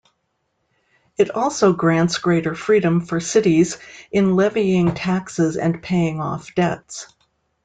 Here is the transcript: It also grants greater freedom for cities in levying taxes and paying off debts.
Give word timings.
It 1.15 1.29
also 1.29 1.73
grants 1.73 2.17
greater 2.17 2.55
freedom 2.55 3.01
for 3.01 3.19
cities 3.19 3.77
in 4.11 4.35
levying 4.35 4.95
taxes 4.95 5.57
and 5.57 5.79
paying 5.83 6.19
off 6.19 6.55
debts. 6.55 7.13